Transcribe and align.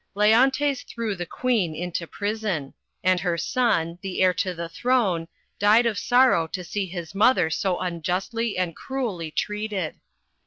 Leontes 0.15 0.81
threw 0.81 1.15
the 1.15 1.27
Queen 1.27 1.75
into 1.75 2.07
prison; 2.07 2.73
and 3.03 3.19
her 3.19 3.37
son, 3.37 3.99
the 4.01 4.23
heir 4.23 4.33
to 4.33 4.51
the 4.55 4.67
throne, 4.67 5.27
died 5.59 5.85
of 5.85 5.95
sorrow 5.99 6.47
to 6.47 6.63
see 6.63 6.87
his 6.87 7.13
mother 7.13 7.51
so 7.51 7.77
unjustly 7.79 8.57
and 8.57 8.75
cruelly 8.75 9.29
treated. 9.29 9.93